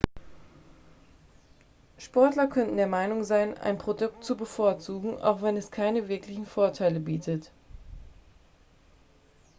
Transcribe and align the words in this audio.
sportler 1.99 2.47
können 2.47 2.75
der 2.75 2.87
meinung 2.87 3.23
sein 3.23 3.55
ein 3.59 3.77
produkt 3.77 4.23
zu 4.23 4.35
bevorzugen 4.35 5.21
auch 5.21 5.43
wenn 5.43 5.55
es 5.55 5.69
keine 5.69 6.07
wirklichen 6.07 6.47
vorteile 6.47 6.99
bietet 6.99 7.51